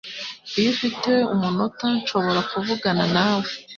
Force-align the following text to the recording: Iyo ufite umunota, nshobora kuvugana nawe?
Iyo 0.59 0.69
ufite 0.75 1.11
umunota, 1.33 1.85
nshobora 1.99 2.41
kuvugana 2.51 3.05
nawe? 3.15 3.49